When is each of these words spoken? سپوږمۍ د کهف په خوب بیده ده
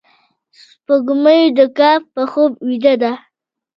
سپوږمۍ 0.61 1.41
د 1.57 1.59
کهف 1.77 2.03
په 2.13 2.23
خوب 2.31 2.51
بیده 2.67 2.93
ده 3.01 3.11